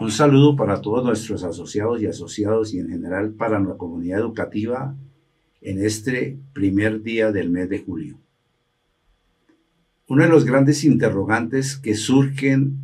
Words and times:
Un 0.00 0.10
saludo 0.10 0.56
para 0.56 0.80
todos 0.80 1.04
nuestros 1.04 1.44
asociados 1.44 2.00
y 2.00 2.06
asociados 2.06 2.72
y 2.72 2.78
en 2.78 2.88
general 2.88 3.34
para 3.34 3.60
la 3.60 3.76
comunidad 3.76 4.20
educativa 4.20 4.96
en 5.60 5.84
este 5.84 6.38
primer 6.54 7.02
día 7.02 7.32
del 7.32 7.50
mes 7.50 7.68
de 7.68 7.80
julio. 7.80 8.18
Uno 10.08 10.22
de 10.22 10.30
los 10.30 10.46
grandes 10.46 10.84
interrogantes 10.84 11.76
que 11.76 11.94
surgen 11.94 12.78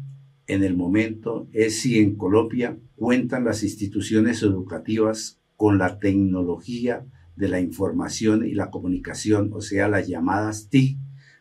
en 0.47 0.63
el 0.63 0.77
momento 0.77 1.49
es 1.55 1.81
si 1.81 2.01
en 2.01 2.17
Colombia 2.17 2.77
cuentan 2.97 3.47
las 3.47 3.63
instituciones 3.63 4.43
educativas 4.43 5.41
con 5.57 5.79
la 5.79 5.99
tecnología 5.99 7.07
de 7.35 7.49
la 7.49 7.61
información 7.61 8.47
y 8.47 8.53
la 8.53 8.71
comunicación, 8.71 9.51
o 9.55 9.63
sea, 9.63 9.89
las 9.89 10.07
llamadas 10.07 10.69
TIC, 10.69 10.99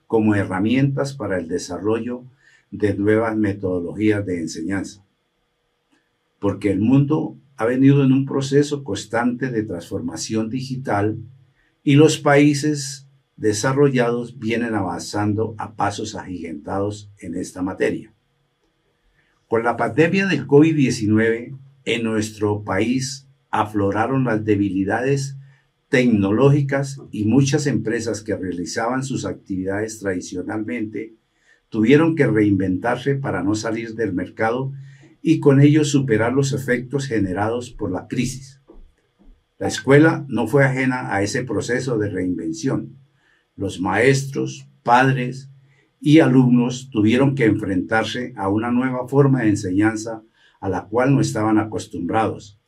como 0.07 0.35
herramientas 0.35 1.13
para 1.15 1.37
el 1.37 1.49
desarrollo 1.49 2.23
de 2.71 2.93
nuevas 2.93 3.35
metodologías 3.35 4.25
de 4.25 4.39
enseñanza. 4.39 5.04
Porque 6.45 6.69
el 6.69 6.79
mundo 6.79 7.39
ha 7.57 7.65
venido 7.65 8.03
en 8.03 8.11
un 8.11 8.27
proceso 8.27 8.83
constante 8.83 9.49
de 9.49 9.63
transformación 9.63 10.47
digital 10.47 11.17
y 11.83 11.95
los 11.95 12.19
países 12.19 13.07
desarrollados 13.35 14.37
vienen 14.37 14.75
avanzando 14.75 15.55
a 15.57 15.73
pasos 15.75 16.13
agigantados 16.13 17.09
en 17.17 17.33
esta 17.33 17.63
materia. 17.63 18.13
Con 19.47 19.63
la 19.63 19.75
pandemia 19.75 20.27
del 20.27 20.45
COVID-19 20.45 21.57
en 21.83 22.03
nuestro 22.03 22.63
país 22.63 23.27
afloraron 23.49 24.23
las 24.23 24.45
debilidades 24.45 25.37
tecnológicas 25.89 27.01
y 27.09 27.25
muchas 27.25 27.65
empresas 27.65 28.21
que 28.21 28.37
realizaban 28.37 29.03
sus 29.03 29.25
actividades 29.25 29.97
tradicionalmente 29.97 31.15
tuvieron 31.69 32.15
que 32.15 32.27
reinventarse 32.27 33.15
para 33.15 33.41
no 33.41 33.55
salir 33.55 33.95
del 33.95 34.13
mercado 34.13 34.73
y 35.27 35.39
con 35.39 35.59
ello 35.59 35.83
superar 35.83 36.33
los 36.33 36.53
efectos 36.53 37.07
generados 37.07 37.71
por 37.71 37.91
la 37.91 38.07
crisis. 38.07 38.61
La 39.57 39.67
escuela 39.67 40.23
no 40.29 40.45
fue 40.45 40.63
ajena 40.63 41.15
a 41.15 41.23
ese 41.23 41.43
proceso 41.43 41.97
de 41.97 42.11
reinvención. 42.11 42.99
Los 43.55 43.81
maestros, 43.81 44.69
padres 44.83 45.49
y 45.99 46.19
alumnos 46.19 46.91
tuvieron 46.91 47.33
que 47.33 47.45
enfrentarse 47.45 48.33
a 48.35 48.49
una 48.49 48.69
nueva 48.69 49.07
forma 49.07 49.41
de 49.41 49.49
enseñanza 49.49 50.21
a 50.61 50.69
la 50.69 50.85
cual 50.85 51.15
no 51.15 51.21
estaban 51.21 51.57
acostumbrados, 51.57 52.59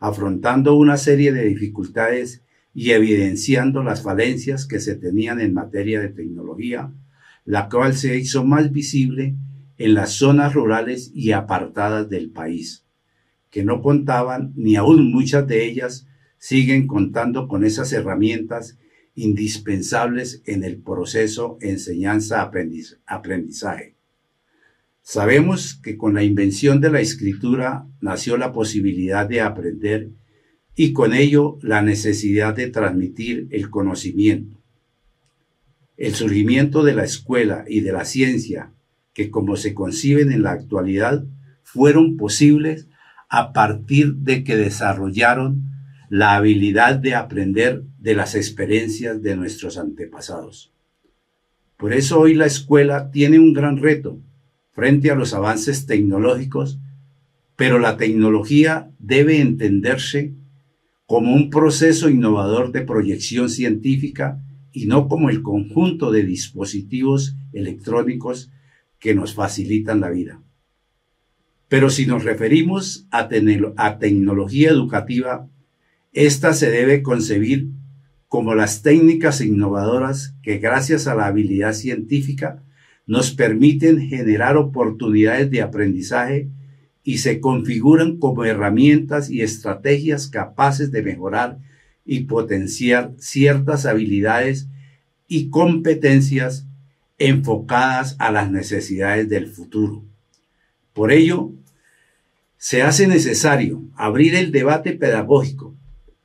afrontando 0.00 0.74
una 0.74 0.96
serie 0.96 1.32
de 1.32 1.44
dificultades 1.44 2.42
y 2.74 2.90
evidenciando 2.90 3.84
las 3.84 4.02
falencias 4.02 4.66
que 4.66 4.80
se 4.80 4.96
tenían 4.96 5.40
en 5.40 5.54
materia 5.54 6.00
de 6.00 6.08
tecnología, 6.08 6.92
la 7.44 7.68
cual 7.68 7.94
se 7.94 8.16
hizo 8.16 8.44
más 8.44 8.72
visible 8.72 9.36
en 9.80 9.94
las 9.94 10.12
zonas 10.12 10.52
rurales 10.52 11.10
y 11.14 11.32
apartadas 11.32 12.10
del 12.10 12.30
país, 12.30 12.84
que 13.48 13.64
no 13.64 13.80
contaban, 13.80 14.52
ni 14.54 14.76
aún 14.76 15.10
muchas 15.10 15.46
de 15.46 15.64
ellas 15.64 16.06
siguen 16.36 16.86
contando 16.86 17.48
con 17.48 17.64
esas 17.64 17.90
herramientas 17.94 18.76
indispensables 19.14 20.42
en 20.44 20.64
el 20.64 20.82
proceso 20.82 21.56
enseñanza-aprendizaje. 21.62 23.96
Sabemos 25.00 25.80
que 25.82 25.96
con 25.96 26.12
la 26.12 26.24
invención 26.24 26.82
de 26.82 26.90
la 26.90 27.00
escritura 27.00 27.86
nació 28.02 28.36
la 28.36 28.52
posibilidad 28.52 29.26
de 29.26 29.40
aprender 29.40 30.10
y 30.76 30.92
con 30.92 31.14
ello 31.14 31.56
la 31.62 31.80
necesidad 31.80 32.54
de 32.54 32.68
transmitir 32.68 33.48
el 33.50 33.70
conocimiento. 33.70 34.58
El 35.96 36.14
surgimiento 36.14 36.84
de 36.84 36.92
la 36.92 37.04
escuela 37.04 37.64
y 37.66 37.80
de 37.80 37.92
la 37.92 38.04
ciencia, 38.04 38.74
que 39.12 39.30
como 39.30 39.56
se 39.56 39.74
conciben 39.74 40.32
en 40.32 40.42
la 40.42 40.52
actualidad, 40.52 41.24
fueron 41.62 42.16
posibles 42.16 42.88
a 43.28 43.52
partir 43.52 44.14
de 44.14 44.44
que 44.44 44.56
desarrollaron 44.56 45.70
la 46.08 46.34
habilidad 46.34 46.96
de 46.96 47.14
aprender 47.14 47.84
de 47.98 48.14
las 48.14 48.34
experiencias 48.34 49.22
de 49.22 49.36
nuestros 49.36 49.78
antepasados. 49.78 50.72
Por 51.76 51.92
eso 51.92 52.18
hoy 52.18 52.34
la 52.34 52.46
escuela 52.46 53.10
tiene 53.10 53.38
un 53.38 53.52
gran 53.52 53.76
reto 53.76 54.18
frente 54.72 55.10
a 55.10 55.14
los 55.14 55.32
avances 55.32 55.86
tecnológicos, 55.86 56.78
pero 57.56 57.78
la 57.78 57.96
tecnología 57.96 58.90
debe 58.98 59.40
entenderse 59.40 60.34
como 61.06 61.34
un 61.34 61.50
proceso 61.50 62.08
innovador 62.08 62.72
de 62.72 62.82
proyección 62.82 63.48
científica 63.48 64.40
y 64.72 64.86
no 64.86 65.08
como 65.08 65.30
el 65.30 65.42
conjunto 65.42 66.10
de 66.10 66.22
dispositivos 66.22 67.36
electrónicos 67.52 68.50
que 69.00 69.14
nos 69.14 69.34
facilitan 69.34 70.00
la 70.00 70.10
vida. 70.10 70.42
Pero 71.68 71.90
si 71.90 72.06
nos 72.06 72.24
referimos 72.24 73.06
a, 73.10 73.28
a 73.76 73.98
tecnología 73.98 74.70
educativa, 74.70 75.48
esta 76.12 76.52
se 76.52 76.70
debe 76.70 77.02
concebir 77.02 77.68
como 78.28 78.54
las 78.54 78.82
técnicas 78.82 79.40
innovadoras 79.40 80.36
que 80.42 80.58
gracias 80.58 81.06
a 81.06 81.14
la 81.14 81.26
habilidad 81.26 81.72
científica 81.72 82.62
nos 83.06 83.32
permiten 83.32 84.08
generar 84.08 84.56
oportunidades 84.56 85.50
de 85.50 85.62
aprendizaje 85.62 86.48
y 87.02 87.18
se 87.18 87.40
configuran 87.40 88.18
como 88.18 88.44
herramientas 88.44 89.30
y 89.30 89.42
estrategias 89.42 90.28
capaces 90.28 90.92
de 90.92 91.02
mejorar 91.02 91.58
y 92.04 92.20
potenciar 92.20 93.14
ciertas 93.18 93.86
habilidades 93.86 94.68
y 95.26 95.50
competencias 95.50 96.66
enfocadas 97.20 98.16
a 98.18 98.32
las 98.32 98.50
necesidades 98.50 99.28
del 99.28 99.46
futuro. 99.46 100.02
Por 100.92 101.12
ello, 101.12 101.52
se 102.56 102.82
hace 102.82 103.06
necesario 103.06 103.84
abrir 103.94 104.34
el 104.34 104.50
debate 104.50 104.94
pedagógico, 104.94 105.76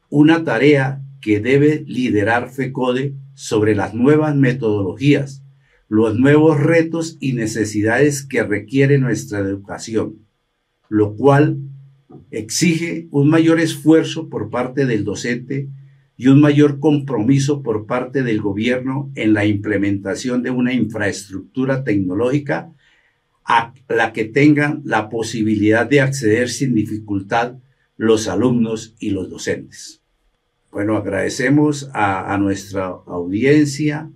una 0.09 0.43
tarea 0.43 1.03
que 1.21 1.39
debe 1.39 1.83
liderar 1.85 2.49
FECODE 2.49 3.13
sobre 3.35 3.75
las 3.75 3.93
nuevas 3.93 4.35
metodologías, 4.35 5.43
los 5.87 6.17
nuevos 6.17 6.59
retos 6.59 7.17
y 7.19 7.33
necesidades 7.33 8.25
que 8.25 8.41
requiere 8.41 8.97
nuestra 8.97 9.37
educación 9.37 10.25
lo 10.89 11.15
cual 11.15 11.57
exige 12.31 13.07
un 13.11 13.29
mayor 13.29 13.59
esfuerzo 13.59 14.29
por 14.29 14.49
parte 14.49 14.85
del 14.85 15.03
docente 15.03 15.67
y 16.17 16.27
un 16.27 16.39
mayor 16.39 16.79
compromiso 16.79 17.61
por 17.61 17.85
parte 17.85 18.23
del 18.23 18.41
gobierno 18.41 19.11
en 19.15 19.33
la 19.33 19.45
implementación 19.45 20.43
de 20.43 20.49
una 20.49 20.73
infraestructura 20.73 21.83
tecnológica 21.83 22.71
a 23.43 23.73
la 23.89 24.13
que 24.13 24.25
tengan 24.25 24.81
la 24.85 25.09
posibilidad 25.09 25.85
de 25.87 26.01
acceder 26.01 26.49
sin 26.49 26.73
dificultad 26.73 27.57
los 27.97 28.27
alumnos 28.27 28.95
y 28.99 29.11
los 29.11 29.29
docentes. 29.29 30.01
Bueno, 30.71 30.97
agradecemos 30.97 31.89
a, 31.93 32.37
nuestra 32.37 32.87
audiencia 32.87 34.11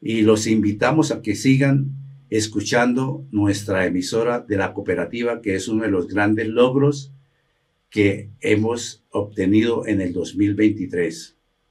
y 0.00 0.22
los 0.22 0.46
invitamos 0.46 1.12
a 1.12 1.22
que 1.22 1.36
sigan 1.36 1.92
escuchando 2.30 3.24
nuestra 3.30 3.86
emisora 3.86 4.40
de 4.40 4.56
la 4.56 4.74
cooperativa, 4.74 5.40
que 5.40 5.54
es 5.54 5.68
uno 5.68 5.84
de 5.84 5.90
los 5.90 6.08
grandes 6.08 6.48
logros 6.48 7.12
que 7.90 8.30
hemos 8.40 9.06
obtenido 9.10 9.86
en 9.86 10.00
el 10.00 10.12
2023. 10.12 11.37